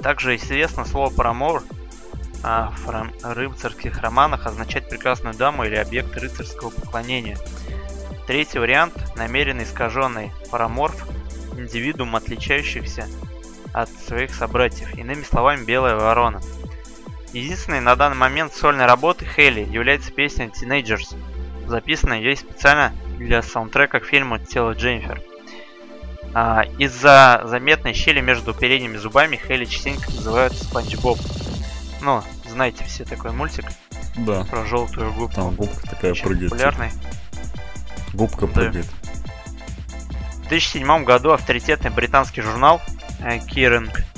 [0.00, 1.64] Также известно слово Парамор
[2.42, 7.36] а, в рыцарских романах означает прекрасную даму или объект рыцарского поклонения.
[8.26, 11.06] Третий вариант– намеренно искаженный параморф,
[11.58, 13.06] индивидуум, отличающихся
[13.74, 16.40] от своих собратьев, иными словами, белая ворона.
[17.34, 21.16] Единственной на данный момент сольной работы Хейли является песня Teenagers,
[21.66, 25.20] записанная ей специально для саундтрека к фильму «Тело Дженнифер».
[26.32, 31.18] А, из-за заметной щели между передними зубами Хейли частенько называют Спанч Боб.
[32.02, 33.64] Ну, знаете все такой мультик
[34.16, 35.34] Да, про желтую губку.
[35.34, 36.50] там губка такая Очень прыгает.
[36.50, 36.90] популярный.
[38.12, 38.86] Губка прыгает.
[40.44, 42.80] В 2007 году авторитетный британский журнал
[43.20, 44.13] Kerrang э,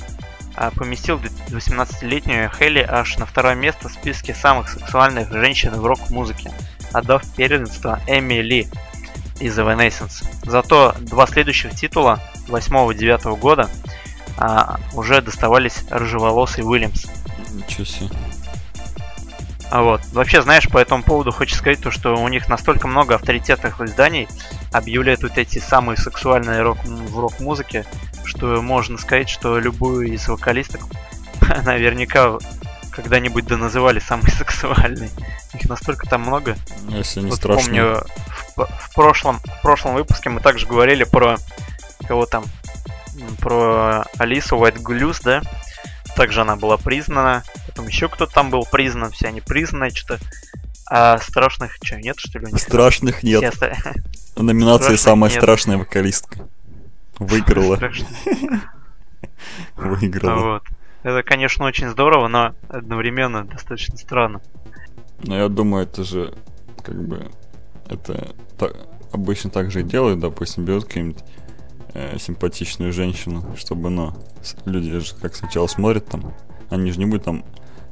[0.76, 6.52] поместил 18-летнюю Хелли аж на второе место в списке самых сексуальных женщин в рок-музыке,
[6.92, 8.68] отдав первенство Эми Ли
[9.40, 10.24] из Evanescence.
[10.44, 13.68] Зато два следующих титула 8-9 года
[14.38, 17.06] а, уже доставались рыжеволосый Уильямс.
[17.52, 18.10] Ничего себе.
[19.70, 20.00] А вот.
[20.12, 24.28] Вообще, знаешь, по этому поводу хочу сказать то, что у них настолько много авторитетных изданий
[24.72, 27.84] объявляют вот эти самые сексуальные рок в рок-музыке,
[28.26, 30.82] что можно сказать, что любую из вокалисток
[31.64, 32.38] наверняка
[32.90, 35.10] когда-нибудь да называли самой сексуальной.
[35.54, 36.56] Их настолько там много.
[36.88, 37.62] Если не вот страшно.
[37.64, 38.02] помню,
[38.56, 41.36] в, в прошлом, в прошлом выпуске мы также говорили про
[42.06, 42.44] кого там,
[43.40, 45.42] про Алису White Goose, да?
[46.14, 47.42] Также она была признана.
[47.66, 50.24] Потом еще кто-то там был признан, все они признаны, что-то.
[50.88, 52.60] А страшных что, нет, что ли, у них?
[52.60, 53.52] Страшных Все нет.
[53.54, 53.76] оста-
[54.36, 55.40] В номинации самая нет.
[55.42, 56.48] страшная вокалистка.
[57.18, 57.78] Выиграла.
[59.76, 60.42] Выиграла.
[60.44, 60.62] Вот.
[61.02, 64.40] Это, конечно, очень здорово, но одновременно достаточно странно.
[65.22, 66.34] Но я думаю, это же
[66.82, 67.30] как бы
[67.88, 68.72] это та-
[69.12, 71.22] обычно так же и делают, допустим, берут какую-нибудь
[71.94, 74.14] э, симпатичную женщину, чтобы, ну,
[74.64, 76.34] люди же как сначала смотрят там,
[76.70, 77.44] они же не будут там,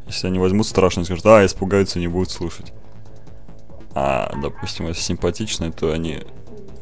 [0.06, 2.72] если они возьмут страшно, скажут, а, испугаются, не будут слушать.
[3.94, 6.22] А, допустим, если симпатичная, то они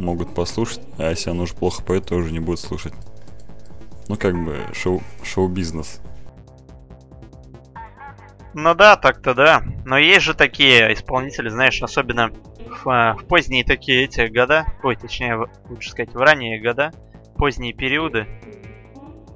[0.02, 2.92] могут послушать, а если она уже плохо поет, то уже не будут слушать.
[4.08, 6.00] Ну, как бы, шоу, шоу-бизнес.
[8.54, 9.62] Ну да, так-то да.
[9.86, 12.30] Но есть же такие исполнители, знаешь, особенно
[12.66, 16.92] в, а, в поздние такие эти года, ой, точнее, лучше сказать, в ранние года,
[17.36, 18.26] поздние периоды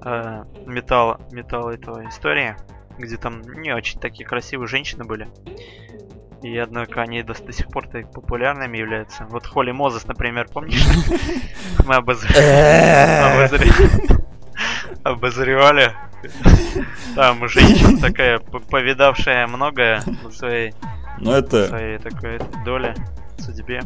[0.05, 2.57] э, металла, металла этого истории,
[2.99, 5.29] где там не очень такие красивые женщины были.
[6.43, 9.27] И, однако, они до, до сих пор так популярными являются.
[9.31, 10.85] Вот Холли Мозес, например, помнишь?
[11.87, 13.49] Мы обозревали.
[13.49, 14.23] обозре-
[15.03, 15.93] Обозревали.
[17.15, 20.75] Там женщина такая, повидавшая многое в своей,
[21.21, 21.69] Но это...
[21.69, 22.95] своей такой доле,
[23.39, 23.83] судьбе.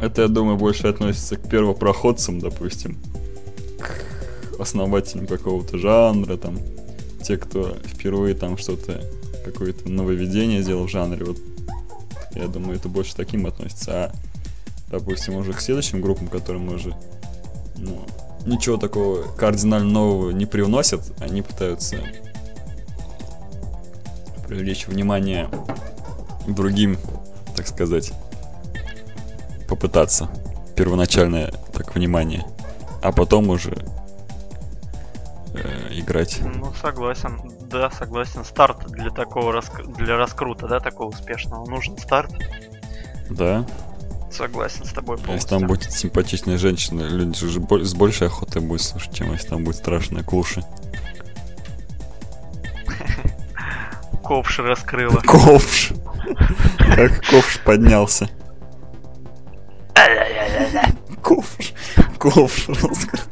[0.00, 2.98] Это, я думаю, больше относится к первопроходцам, допустим,
[3.80, 6.58] к основателям какого-то жанра, там,
[7.22, 9.02] те, кто впервые там что-то,
[9.44, 11.36] какое-то нововведение сделал в жанре, вот,
[12.36, 14.12] я думаю, это больше таким относится, а,
[14.90, 16.94] допустим, уже к следующим группам, которым уже,
[17.76, 18.06] ну,
[18.44, 21.98] ничего такого кардинально нового не привносят, они пытаются
[24.46, 25.50] привлечь внимание
[26.46, 26.98] другим,
[27.56, 28.12] так сказать,
[29.68, 30.28] попытаться.
[30.76, 32.44] Первоначальное так внимание.
[33.02, 33.76] А потом уже
[35.54, 36.40] э, играть.
[36.42, 37.55] Ну, согласен.
[37.70, 38.44] Да, согласен.
[38.44, 41.66] Старт для такого раск- для раскрута, да, такого успешного.
[41.68, 42.32] Нужен старт.
[43.30, 43.64] Да.
[44.30, 45.58] Согласен с тобой Если полностью.
[45.58, 49.76] там будет симпатичная женщина, люди же с большей охотой будут слушать, чем если там будет
[49.76, 50.62] страшная клуша.
[54.22, 55.20] Ковш раскрыла.
[55.20, 55.92] Ковш!
[56.78, 58.28] Как ковш поднялся.
[61.22, 61.72] Ковш!
[62.18, 63.24] Ковш раскрыл.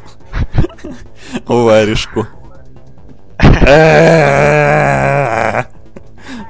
[1.47, 2.27] Варежку.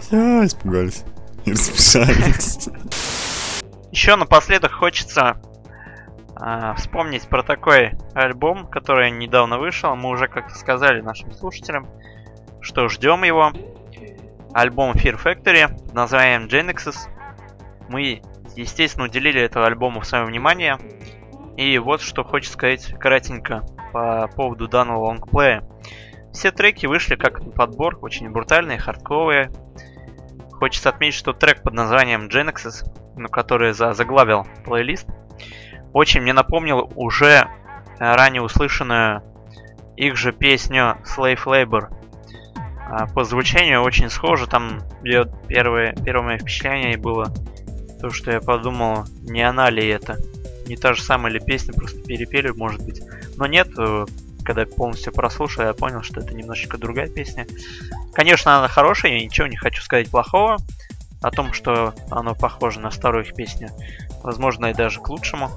[0.01, 1.05] Все, испугались.
[1.45, 2.69] И расписались.
[3.93, 5.37] Еще напоследок хочется
[6.37, 9.95] а, вспомнить про такой альбом, который недавно вышел.
[9.95, 11.89] Мы уже как-то сказали нашим слушателям,
[12.61, 13.53] что ждем его.
[14.53, 17.09] Альбом Fear Factory под названием Genexus.
[17.89, 18.23] Мы,
[18.57, 20.79] естественно, уделили этому альбому свое внимание.
[21.57, 25.69] И вот что хочется сказать кратенько по поводу данного лонгплея.
[26.35, 29.53] Все треки вышли как подбор, очень брутальные, хардковые.
[30.51, 32.85] Хочется отметить, что трек под названием Genexus,
[33.17, 35.07] ну, который за заглавил плейлист,
[35.93, 37.49] очень мне напомнил уже
[37.99, 39.23] ранее услышанную
[39.97, 41.95] их же песню Slave Labor.
[42.87, 44.83] А, по звучанию очень схоже, там
[45.49, 47.33] первое, первое мое впечатление было
[48.01, 50.19] то, что я подумал, не она ли это.
[50.67, 53.01] Не та же самая ли песня, просто перепели, может быть.
[53.37, 54.07] Но нет, э,
[54.45, 57.47] когда полностью прослушал, я понял, что это немножечко другая песня.
[58.13, 60.59] Конечно, она хорошая, я ничего не хочу сказать плохого
[61.23, 63.71] о том, что оно похоже на старую их песню.
[64.23, 65.51] Возможно, и даже к лучшему.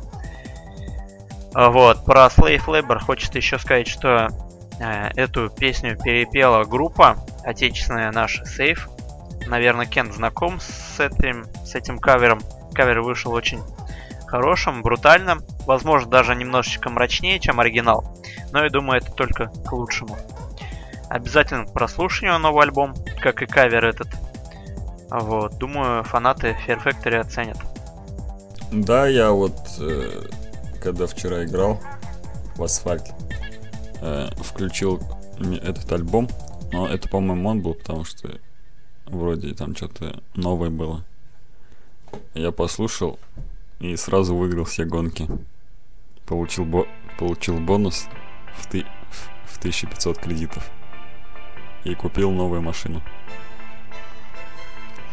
[1.54, 4.30] А вот, про Slave Labor хочется еще сказать, что
[4.80, 8.80] э, эту песню перепела группа, отечественная наша Safe.
[9.48, 12.40] Наверное, Кен знаком с этим, с этим кавером.
[12.74, 13.62] Кавер вышел очень
[14.28, 18.18] хорошим, брутальным, возможно, даже немножечко мрачнее, чем оригинал,
[18.52, 20.18] но я думаю, это только к лучшему.
[21.10, 24.10] Обязательно к прослушиванию новый альбом, как и кавер этот.
[25.10, 27.58] Вот, думаю, фанаты Fear Factory оценят.
[28.72, 30.28] Да, я вот, э,
[30.84, 31.80] когда вчера играл
[32.58, 33.06] в асфальт,
[34.02, 35.02] э, включил
[35.40, 36.28] этот альбом,
[36.74, 38.30] но это, по-моему, он был, потому что
[39.06, 41.06] вроде там что-то новое было.
[42.34, 43.20] Я послушал,
[43.80, 45.28] и сразу выиграл все гонки.
[46.26, 46.88] Получил, бо
[47.18, 48.08] получил бонус
[48.56, 48.86] в, ты
[49.46, 50.70] в 1500 кредитов.
[51.84, 53.02] И купил новую машину.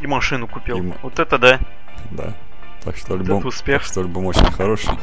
[0.01, 0.79] И машину купил.
[0.79, 0.93] И...
[1.03, 1.61] Вот это да.
[2.11, 2.35] Да.
[2.83, 3.83] Так что альбом, это успех.
[3.83, 4.99] Так что альбом очень хороший.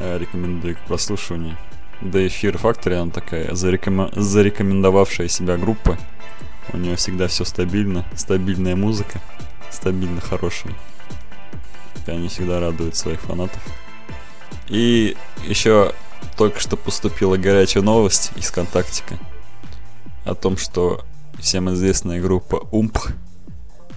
[0.00, 1.56] Я рекомендую к прослушиванию.
[2.00, 4.10] Да и Fear Factory, она такая зарекомен...
[4.12, 5.98] зарекомендовавшая себя группа.
[6.72, 9.20] У нее всегда все стабильно, стабильная музыка,
[9.70, 10.74] стабильно хорошая
[12.06, 13.62] они всегда радуют своих фанатов.
[14.68, 15.92] И еще
[16.36, 19.18] только что поступила горячая новость из ВКонтактика
[20.24, 21.04] о том, что
[21.38, 22.98] всем известная группа Умп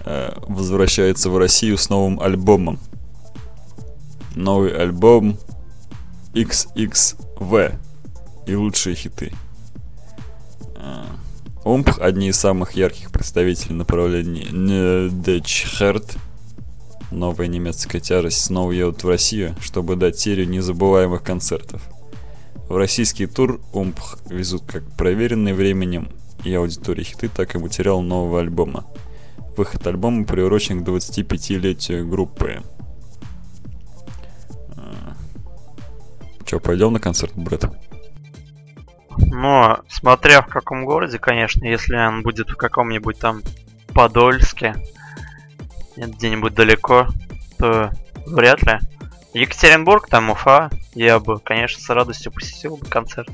[0.04, 2.78] э, возвращается в Россию с новым альбомом.
[4.34, 5.38] Новый альбом
[6.32, 7.78] XXV
[8.46, 9.32] и лучшие хиты.
[10.76, 11.04] Э,
[11.64, 14.48] Умп одни из самых ярких представителей направления
[15.08, 15.66] Dutch
[17.14, 21.80] Новая немецкая тяжесть снова едут в Россию, чтобы дать серию незабываемых концертов.
[22.68, 26.08] В российский тур Умпх везут как проверенные временем
[26.42, 28.84] и аудиторией хиты, так и материал нового альбома.
[29.56, 32.62] Выход альбома приурочен к 25-летию группы.
[34.76, 35.14] А,
[36.44, 37.66] Че, пойдем на концерт, Брэд?
[39.18, 43.42] Ну, смотря в каком городе, конечно, если он будет в каком-нибудь там
[43.94, 44.74] Подольске,
[45.96, 47.08] где-нибудь далеко,
[47.58, 47.90] то
[48.26, 48.78] вряд ли.
[49.32, 53.28] Екатеринбург, там Уфа, я бы, конечно, с радостью посетил бы концерт.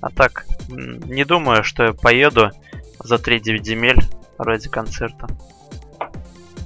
[0.00, 2.50] А так, не думаю, что я поеду
[2.98, 4.00] за 3-9 земель
[4.36, 5.28] ради концерта.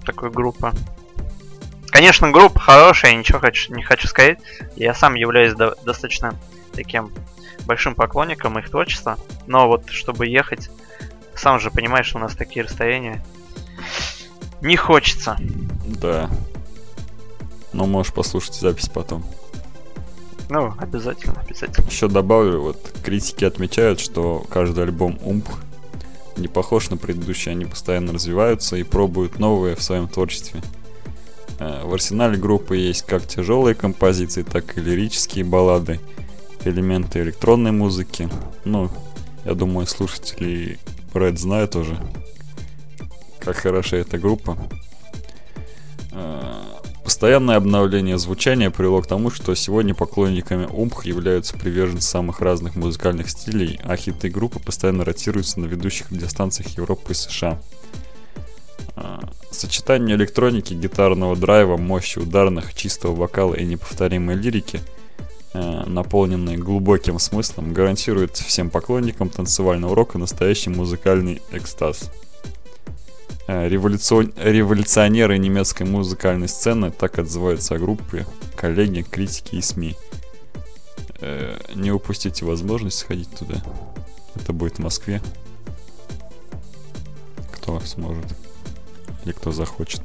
[0.04, 0.72] Такой группы.
[1.88, 4.38] Конечно, группа хорошая, ничего хочу, не хочу сказать.
[4.76, 6.34] Я сам являюсь до, достаточно
[6.72, 7.12] таким
[7.66, 9.18] большим поклонником их творчества.
[9.46, 10.70] Но вот, чтобы ехать,
[11.34, 13.22] сам же понимаешь, что у нас такие расстояния.
[14.62, 15.36] Не хочется.
[16.00, 16.30] Да.
[17.72, 19.24] Но можешь послушать запись потом.
[20.48, 21.86] Ну, обязательно, обязательно.
[21.86, 25.48] Еще добавлю, вот критики отмечают, что каждый альбом Умп
[26.36, 30.60] не похож на предыдущий, они постоянно развиваются и пробуют новые в своем творчестве.
[31.58, 36.00] Э, в арсенале группы есть как тяжелые композиции, так и лирические баллады,
[36.64, 38.28] элементы электронной музыки.
[38.64, 38.90] Ну,
[39.44, 40.78] я думаю, слушатели
[41.14, 41.96] Red знают уже,
[43.42, 44.56] как хороша эта группа.
[46.12, 46.62] Э,
[47.04, 53.30] постоянное обновление звучания привело к тому, что сегодня поклонниками Умх являются приверженцы самых разных музыкальных
[53.30, 57.60] стилей, а хиты группы постоянно ротируются на ведущих радиостанциях Европы и США.
[58.96, 59.18] Э,
[59.50, 64.80] сочетание электроники, гитарного драйва, мощи ударных, чистого вокала и неповторимой лирики,
[65.54, 72.10] э, наполненной глубоким смыслом, гарантирует всем поклонникам танцевального рока настоящий музыкальный экстаз.
[73.48, 74.32] Э, революцион...
[74.36, 78.26] революционеры немецкой музыкальной сцены, так отзываются о группе,
[78.56, 79.96] коллеги, критики и СМИ.
[81.20, 83.62] Э, не упустите возможность сходить туда.
[84.34, 85.20] Это будет в Москве.
[87.52, 88.26] Кто сможет
[89.24, 90.02] или кто захочет.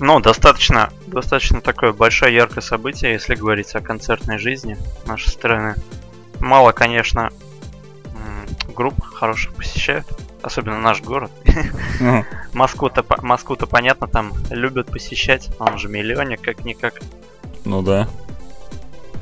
[0.00, 4.76] Ну, достаточно, достаточно такое большое яркое событие, если говорить о концертной жизни
[5.06, 5.76] нашей страны.
[6.40, 7.30] Мало, конечно,
[8.74, 10.06] групп хороших посещают,
[10.44, 11.30] особенно наш город.
[12.52, 17.00] Москву-то, Москву-то понятно, там любят посещать, он же миллионник, как-никак.
[17.64, 18.08] Ну да.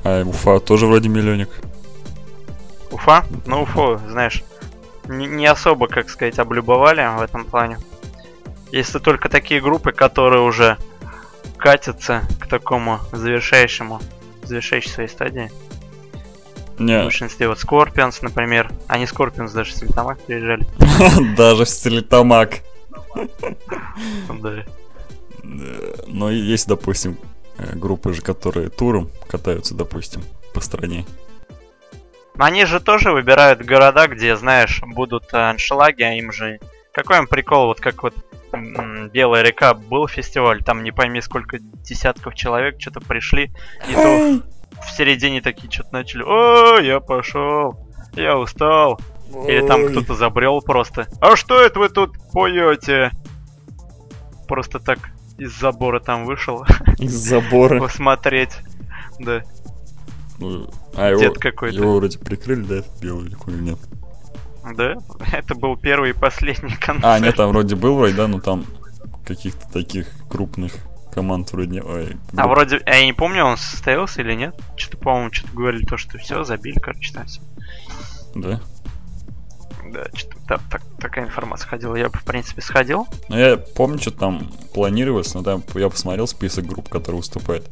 [0.05, 1.51] А Уфа тоже вроде миллионник.
[2.91, 3.25] Уфа?
[3.47, 4.43] Ну, Уфу, знаешь,
[5.09, 7.79] не, не особо, как сказать, облюбовали в этом плане.
[8.73, 10.77] Если только такие группы, которые уже
[11.57, 14.01] катятся к такому завершающему,
[14.43, 15.53] завершающей своей стадии.
[16.77, 18.71] В Не, большинстве вот Scorpions, например.
[18.89, 20.67] Они Scorpions даже с Литомак приезжали.
[21.37, 22.61] даже в Стерлитамак.
[24.29, 24.65] Да.
[26.07, 27.19] Но и есть, допустим,
[27.59, 30.23] э, группы же, которые туром катаются, допустим,
[30.55, 31.05] по стране.
[32.39, 36.59] Они же тоже выбирают города, где, знаешь, будут э, аншлаги, а им же...
[36.93, 38.15] Какой им прикол, вот как вот
[39.13, 43.51] Белая река был фестиваль, там не пойми сколько десятков человек что-то пришли,
[43.89, 44.43] и то
[44.85, 47.77] в середине такие что-то начали, о, я пошел,
[48.15, 49.01] я устал.
[49.47, 51.07] Или там кто-то забрел просто.
[51.21, 53.11] А что это вы тут поете?
[54.47, 54.99] Просто так
[55.39, 56.65] из забора там вышел
[56.99, 57.81] Из забора.
[57.81, 58.59] посмотреть.
[59.19, 59.43] Да,
[60.39, 61.77] Ну, А его, дед какой-то.
[61.77, 63.79] его вроде прикрыли, да, этот белый или нет?
[64.77, 64.97] Да,
[65.33, 67.05] это был первый и последний концерт.
[67.05, 68.65] А, нет, там вроде был вроде, да, но там
[69.27, 70.73] каких-то таких крупных
[71.13, 71.83] команд вроде.
[71.83, 74.55] Ой, А вроде, а я не помню, он состоялся или нет.
[74.77, 77.41] Что-то, по-моему, что-то говорили то, что все, забили, короче, там все.
[78.35, 78.61] Да.
[79.93, 80.61] Да, что-то
[80.99, 81.97] такая информация ходила.
[81.97, 83.07] Я бы, в принципе, сходил.
[83.29, 87.71] Ну, я помню, что там планировалось, но там я посмотрел список групп, которые выступают.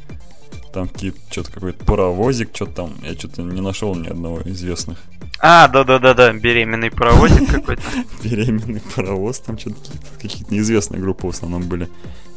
[0.74, 4.98] Там какие-то, что-то какой-то паровозик, что-то там, я что-то не нашел ни одного известных.
[5.40, 7.82] А, да-да-да-да, беременный паровозик какой-то.
[8.22, 9.78] Беременный паровоз, там что-то
[10.20, 11.88] какие-то неизвестные группы в основном были.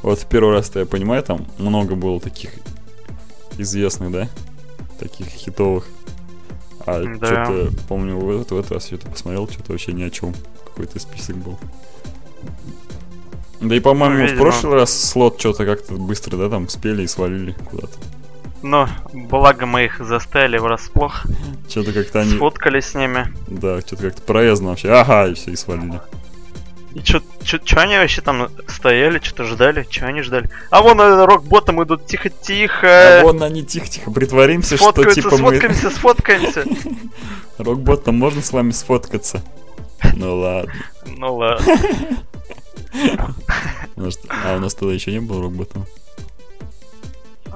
[0.03, 2.51] Вот в первый раз-то я понимаю, там много было таких
[3.57, 4.27] известных, да?
[4.99, 5.87] Таких хитовых.
[6.85, 7.45] А Да.
[7.45, 10.33] что-то, помню, в этот, в этот раз что-то посмотрел, что-то вообще ни о чем.
[10.65, 11.57] Какой-то список был.
[13.61, 17.07] Да и, по-моему, Ну, в прошлый раз слот что-то как-то быстро, да, там спели и
[17.07, 17.97] свалили куда-то.
[18.61, 21.23] Но, благо мы их застали врасплох.
[21.69, 23.27] Что-то как-то они, Сфоткались с ними.
[23.47, 24.89] да, что-то как-то проездно вообще.
[24.91, 26.01] Ага, и все, и свалили.
[26.93, 29.83] И чё, чё, чё они вообще там стояли, что-то ждали?
[29.89, 30.49] Чё они ждали?
[30.69, 33.19] А вон э, рок-ботом идут тихо-тихо.
[33.19, 35.57] А вон они тихо-тихо притворимся, что типа мы...
[35.57, 36.65] сфоткаемся, сфоткаемся.
[37.57, 39.43] Рокботом можно с вами сфоткаться?
[40.15, 40.73] Ну ладно.
[41.05, 41.77] Ну ладно.
[44.29, 45.87] А у нас тогда еще не было рокботом?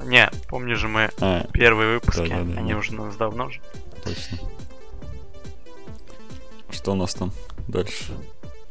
[0.06, 2.32] Не, помню же мы А, первые выпуски.
[2.32, 3.60] Они уже у нас давно же.
[4.04, 4.40] точно.
[6.72, 7.32] Что у нас там
[7.68, 8.14] дальше?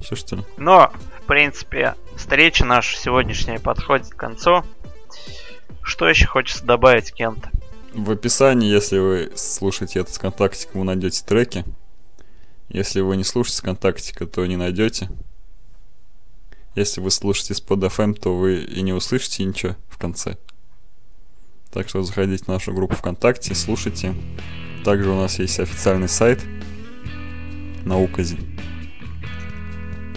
[0.07, 0.45] Все что ли?
[0.57, 4.63] Но, в принципе, встреча наша сегодняшняя подходит к концу.
[5.83, 7.49] Что еще хочется добавить, Кент?
[7.93, 11.65] В описании, если вы слушаете это с контактиком, вы найдете треки.
[12.69, 15.11] Если вы не слушаете с контактика, то не найдете.
[16.77, 20.37] Если вы слушаете с под FM, то вы и не услышите ничего в конце.
[21.73, 24.15] Так что заходите в нашу группу ВКонтакте, слушайте.
[24.85, 26.45] Также у нас есть официальный сайт
[27.85, 28.39] на Указе,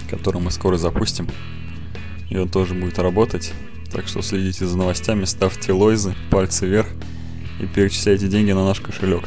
[0.09, 1.27] который мы скоро запустим.
[2.29, 3.53] И он тоже будет работать.
[3.91, 6.87] Так что следите за новостями, ставьте лойзы, пальцы вверх
[7.59, 9.23] и перечисляйте деньги на наш кошелек,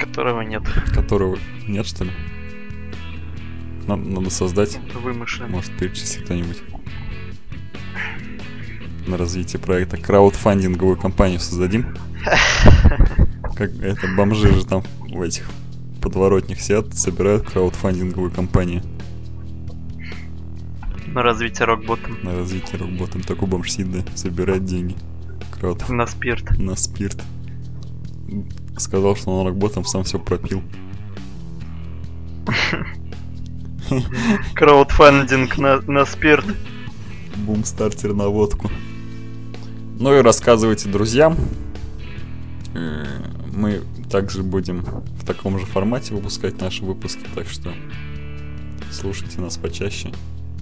[0.00, 0.62] Которого нет.
[0.94, 1.38] которого
[1.68, 2.10] нет, что ли?
[3.86, 5.50] Надо, надо создать, Вымышленный.
[5.50, 6.62] может перечислить кто-нибудь.
[9.06, 11.94] На развитие проекта краудфандинговую компанию создадим.
[13.56, 15.44] Как это бомжи же там в этих
[16.02, 18.82] подворотнях сидят, собирают краудфандинговую компанию
[21.06, 22.18] На развитие рок-ботом.
[22.22, 23.22] на развитие рок-ботом.
[23.22, 24.96] Такой бомж сидит, да, собирает деньги.
[25.58, 26.58] Крауд На спирт.
[26.58, 27.22] на спирт.
[28.78, 30.62] Сказал, что он рок-ботом сам все пропил.
[34.54, 36.44] Краудфандинг на, на спирт.
[37.36, 38.70] Бум-стартер на водку.
[39.98, 41.36] Ну и рассказывайте друзьям.
[42.74, 43.04] Э,
[43.54, 43.82] Мы
[44.12, 47.72] также будем в таком же формате выпускать наши выпуски, так что
[48.90, 50.12] слушайте нас почаще.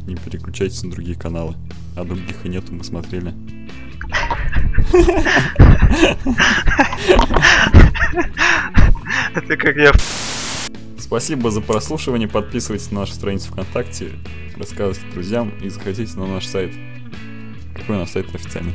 [0.06, 1.56] Не переключайтесь на другие каналы.
[1.96, 3.34] А других и нету, мы смотрели.
[9.34, 9.92] Это как я
[10.96, 12.28] Спасибо за прослушивание.
[12.28, 14.12] Подписывайтесь на нашу страницу ВКонтакте,
[14.56, 16.72] рассказывайте друзьям и заходите на наш сайт.
[17.74, 18.74] Какой у нас сайт официальный?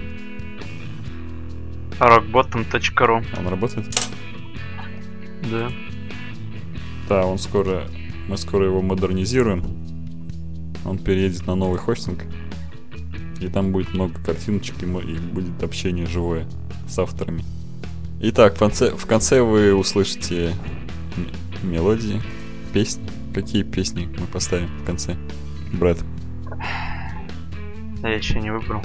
[1.98, 3.88] rockbottom.ru Он работает?
[5.52, 5.72] Да.
[7.10, 7.88] Да, он скоро...
[8.28, 9.64] Мы скоро его модернизируем.
[10.84, 12.26] Он переедет на новый хостинг.
[13.40, 16.48] И там будет много картиночек и, и будет общение живое
[16.88, 17.44] с авторами.
[18.22, 20.54] Итак, в конце, в конце вы услышите
[21.64, 22.22] мелодии,
[22.74, 23.04] песни.
[23.34, 25.18] Какие песни мы поставим в конце?
[25.74, 26.00] Брэд.
[28.02, 28.82] Я еще не выбрал.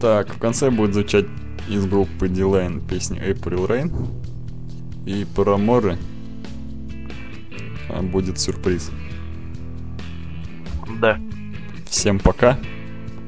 [0.00, 1.26] Так, в конце будет звучать
[1.68, 4.27] из группы D-Line песня April Rain.
[5.06, 5.96] И Параморы
[7.88, 8.90] а, будет сюрприз.
[11.00, 11.18] Да.
[11.88, 12.58] Всем пока.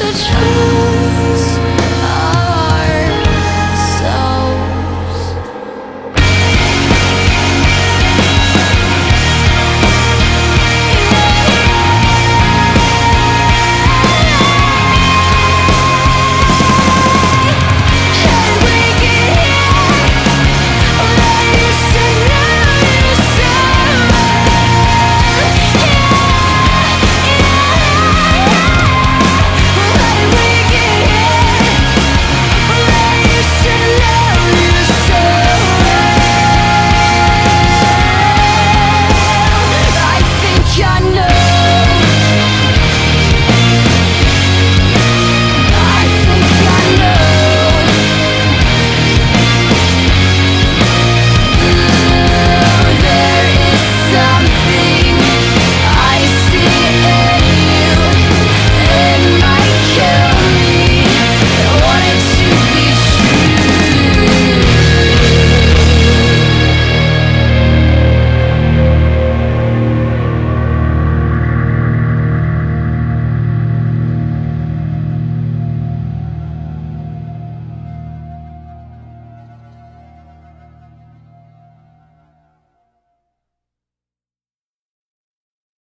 [0.02, 0.71] The truth.